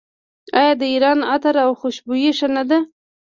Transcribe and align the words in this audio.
آیا 0.59 0.73
د 0.81 0.83
ایران 0.93 1.19
عطر 1.33 1.55
او 1.65 1.71
خوشبویي 1.79 2.31
ښه 2.37 2.47
نه 2.55 2.63
ده؟ 2.69 2.79